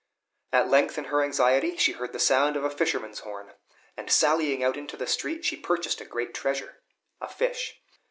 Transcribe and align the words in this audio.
At 0.51 0.67
length, 0.67 0.97
in 0.97 1.03
her 1.03 1.21
anxiety, 1.23 1.77
she 1.77 1.91
heard 1.91 2.11
the 2.11 2.17
sound 2.17 2.55
of 2.57 2.63
a 2.63 2.71
fisherman's 2.71 3.19
horn; 3.19 3.53
and, 3.95 4.09
sallying 4.09 4.63
out 4.63 4.75
into 4.75 4.97
the 4.97 5.05
street, 5.05 5.45
she 5.45 5.55
purchased 5.55 6.01
a 6.01 6.05
great 6.05 6.33
treasure, 6.33 6.81
a 7.21 7.27
fish. 7.27 7.79